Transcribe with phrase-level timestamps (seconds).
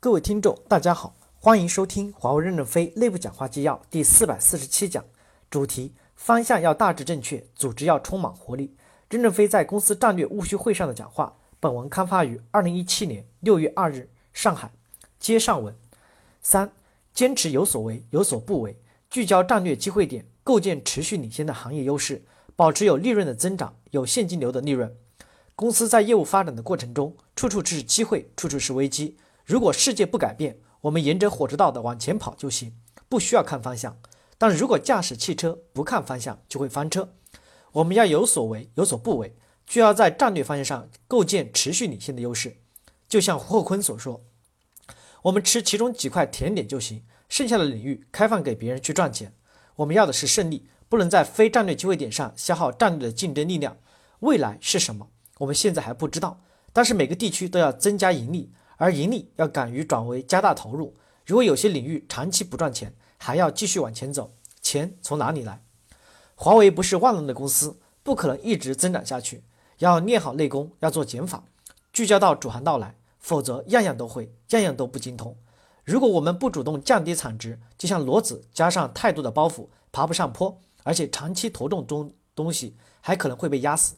[0.00, 5.04] 各位听众，大家好，欢迎收听华为任正非内部讲话纪要第四百四十七讲，
[5.50, 8.76] 主题方向要大致正确，组织要充满活力。
[9.10, 11.34] 任正非在公司战略务虚会上的讲话。
[11.58, 14.70] 本文刊发于二零一七年六月二日，上海。
[15.18, 15.74] 接上文
[16.40, 16.70] 三，
[17.12, 18.76] 坚持有所为，有所不为，
[19.10, 22.22] 聚焦战略机会点，构建持续领先的行业优势，
[22.54, 24.96] 保持有利润的增长，有现金流的利润。
[25.56, 29.16] 公司在业务发展的过程中，处处是机会，处处是危机。
[29.48, 32.74] 如果世界不改变，我们沿着火车道的往前跑就行，
[33.08, 33.98] 不需要看方向。
[34.36, 37.14] 但如果驾驶汽车不看方向，就会翻车。
[37.72, 39.34] 我们要有所为，有所不为，
[39.66, 42.58] 就要在战略方向上构建持续领先的优势。
[43.08, 44.22] 就像胡厚所说
[45.24, 49.32] ：“我们吃其中几块甜点就行，剩下的领域开放给别人去赚钱。
[49.76, 53.78] 我们要的是胜利，不能在非战略机会点上消耗战略的竞争力量。
[54.20, 55.08] 未来是什么？”
[55.40, 56.42] 我们现在还不知道，
[56.74, 60.96] 但是每个地区都要增加盈利，而盈利要敢于转为加大投入。
[61.26, 65.62] 如果有些领域长期不赚钱，还要继续往前走，钱从哪里来？
[66.34, 69.42] 华为不是万能的公司，不可能一直增长下去。
[69.78, 71.44] 要练好内功，要做减法，
[71.92, 75.36] 聚焦到主航道来，否则样样都会，样样都不精通。
[75.84, 83.96] 如果我们不主动降低产值，就像骡子加上太多的包袱，爬不上坡，而且长期驮重东东西，还可能会被压死。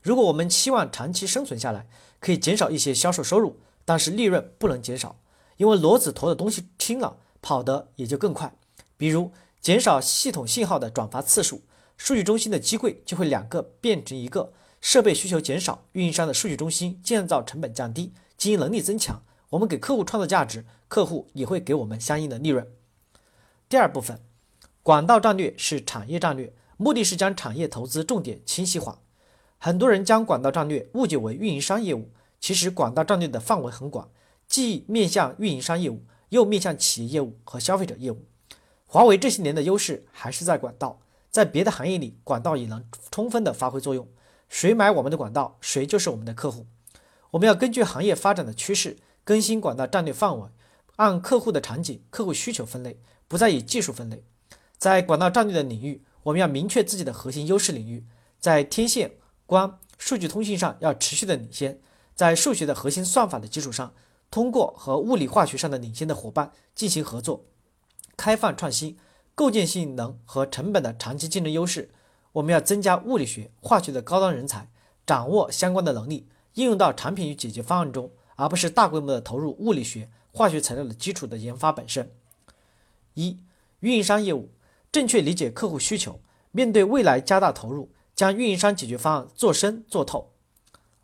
[0.00, 1.86] 如果我们期望长期生存下来，
[2.20, 5.16] 可以减少一些销售收入，但是利润不能减少，
[5.56, 8.54] 因为骡子驮的东西轻了，跑得也就更快。
[8.96, 11.62] 比如减少系统信号的转发次数，
[11.96, 22.66] 数据中心的机柜就会两个变成一个，设备需求减少，运营商的数据中心建造成本降低，经营能力增强，我们给客户创造价值，客户也会给我们相应的利润。
[23.68, 24.20] 第二部分，
[24.82, 29.00] 管道战略是产业战略，目的是将产业投资重点清晰化。
[29.58, 32.10] 很多人将管道战略误解为运营商业务，
[32.42, 34.10] 其实管道战略的范围很广，
[34.48, 38.26] 既面向运营商业务，又面向企业业务和消费者业务。
[38.84, 44.08] 华为这些年的优势还是在管道，在别的行业里，管道也能充分的发挥作用。
[44.48, 46.66] 谁买我们的管道，谁就是我们的客户。
[47.30, 50.48] 我们要根据行业发展的趋势，更新管道战略范围，
[50.96, 52.98] 按客户的场景、客户需求分类，
[53.28, 54.24] 不再以技术分类。
[54.76, 58.04] 在管道战略的领域，我们要明确自己的核心优势领域，
[58.40, 59.12] 在天线。
[59.46, 61.78] 光数据通信上要持续的领先，
[62.14, 63.94] 在数学的核心算法的基础上，
[64.30, 67.44] 通过和物理化学上的领先的伙伴进行合作，
[68.16, 68.98] 开放创新，
[69.34, 71.90] 构建性能和成本的长期竞争优势。
[72.32, 74.70] 我们要增加物理学、化学的高端人才，
[75.06, 82.10] 掌握相关的能力，应用到产品与解决方案中，而不是大规模的投入物理学、化学材料的基础的研发本身。
[83.14, 83.38] 一、
[83.80, 84.50] 运营商业务，
[84.90, 87.90] 正确理解客户需求，面对未来加大投入。
[88.14, 90.32] 将运营商解决方案做深做透。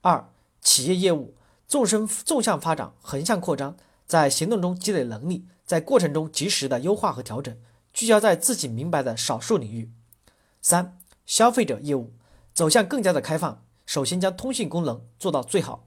[0.00, 0.26] 二、
[0.64, 1.36] 企业业务
[1.68, 3.76] 纵深纵向发展，横向扩张，
[4.06, 7.56] 在行动中积累能力，在过程中及时的优化和调整，
[7.92, 9.92] 聚焦在自己明白的少数领域。
[10.60, 12.14] 三、消费者业务
[12.52, 15.86] 走向更加的开放，首先将通信功能做到最好。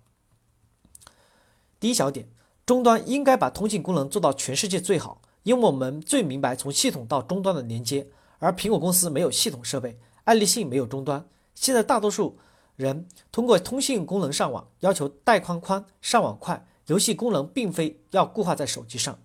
[1.79, 2.29] 第一小点，
[2.65, 8.07] 终端应该把通信功能做到全世界最好，因为我们最明白从系统到终端的连接，
[8.39, 9.99] 而苹果公司没有系统设备。
[10.23, 12.37] 爱立信没有终端，现在大多数
[12.77, 19.19] 人通过通信功能上网，要求带宽宽、上网快，游戏功能并非要固化在手机上。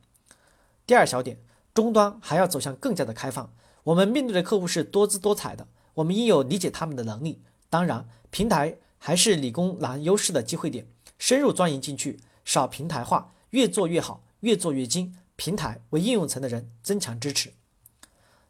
[0.87, 1.39] 第二小点，
[1.75, 3.53] 终端还要走向更加的开放。
[3.85, 7.43] 我们面对的客户是多姿多彩的，我们应有理解他们的能力。
[7.69, 10.87] 当然，平台还是理工男优势的机会点，
[11.19, 15.15] 深入钻研进去，少平台化，越做越好，越做越精。
[15.37, 17.53] 平台为应用层的人增强支持。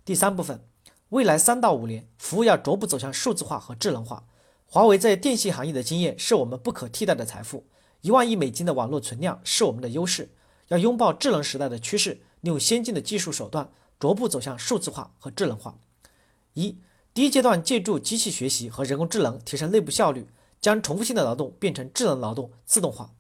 [0.05, 0.61] 第三部分。
[1.09, 4.25] 未来三到五年，服务要逐步走向数字化和智能化。
[4.75, 7.67] 华为在电信行业的经验是我们不可替代的财富。
[8.01, 10.31] 一万亿美金的网络存量是我们的优势。
[10.69, 15.77] 要拥抱智能时代的趋势，利用先进的技术手段，逐步走向数字化和智能化。
[16.55, 16.79] 一，
[17.13, 20.27] 第一阶段借助机器学习和人工智能提升内部效率，
[20.59, 23.11] 将重复性的劳动变成智能劳动自动化。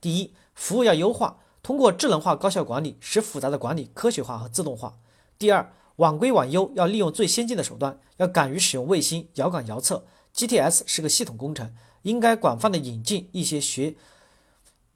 [0.00, 4.94] 第一，服务要优化，通过智能化高效管理，使复杂的管理科学化和自动化。
[5.38, 5.74] 第二。
[5.98, 10.06] 网规网优要利用最先进的手段，要敢于使用卫星、遥感、遥测。
[10.38, 13.96] GTS 是个系统工程，应该广泛的引进一些学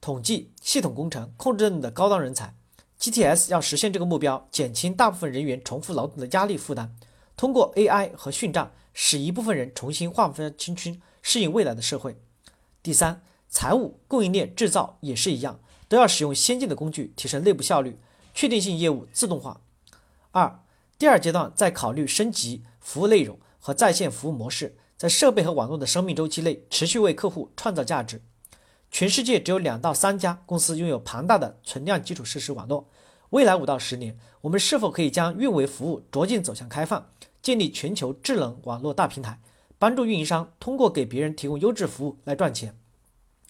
[0.01, 2.55] 统计、系统工程、控制论的高端人才。
[3.01, 6.91] GTS 要实现这个目标，减轻大部分人员重复劳动的压力负担，
[7.37, 12.17] 通过 AI 和训账，使一部分人重新焕发青春，适应未来的社会。
[12.81, 15.59] 第三，财务、供应链、制造也是一样，
[15.89, 17.99] 都要使用先进的工具，提升内部效率，
[18.33, 19.61] 确定性业务自动化。
[20.31, 20.61] 二。
[20.99, 28.23] 第二阶段再考虑升级服务内容和在线服务模式，在设备和网络的生命周期内持续为客户创造价值。
[28.89, 32.89] 全世界只有两到三家公司拥有庞大的存量基础设施网络。
[33.31, 37.11] 未来五到十年，我们是否可以将运维服务逐渐走向开放，
[37.43, 39.41] 建立全球智能网络大平台，
[39.77, 42.79] 帮助运营商通过给别人提供优质服务来赚钱，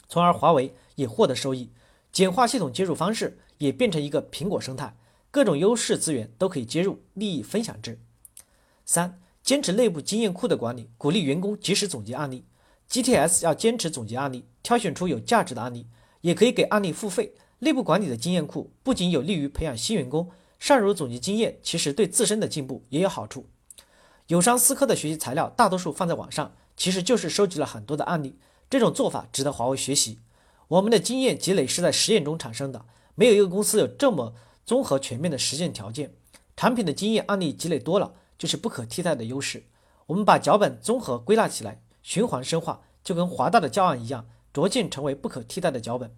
[0.09, 1.71] 从而华为也获得收益。
[2.11, 4.97] 简化系统接入方式也变成一个苹果生态，
[5.31, 8.01] 各种优势资源都可以接入，利益分享制。
[8.87, 12.45] 三、坚持内部经验库的管理，鼓励员工及时总结案例。
[12.89, 15.87] GTS 要坚持总结案例，挑选出有价值的案例，
[16.21, 17.35] 也可以给案例付费。
[17.61, 23.47] 内部管理的经验库不仅有利于培养新员工，善如总结经验，其实对自身的进步也有好处。
[24.29, 28.37] 友商思科的学习材料大多数放在网上，其实就是收集了很多的案例。
[28.71, 30.19] 这种做法值得华为学习。
[30.69, 32.85] 我们的经验积累是在实验中产生的，
[33.15, 34.35] 没有一个公司有这么
[34.65, 36.15] 综合全面的实践条件。
[36.57, 39.63] 产品的经验案例积累多了，就是不可替代的优势。
[40.07, 46.13] 我们把脚本综合归纳起来，循环深化，就跟华大的教案一样，逐渐成为不可替代的脚本。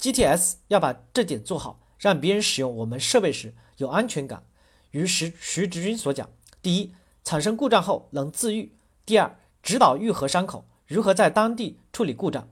[0.00, 4.42] GTS 要把这点做好，让别人使用我们设备时有安全感。
[4.90, 6.28] 如徐徐直军所讲：
[6.60, 6.92] 第一，
[7.22, 8.72] 产生故障后能自愈；
[9.06, 12.48] 第二，指导愈合伤口，如何在当地处理故障。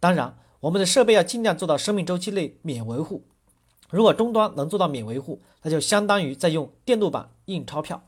[0.00, 3.24] 当然，我们的设备要尽量做到生命周期内免维护。
[3.90, 8.02] 如果终端能做到免维护，那就相当于在用电路板印钞票。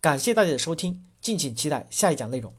[0.00, 2.54] 感谢大家的收听，敬请期待下一讲内容。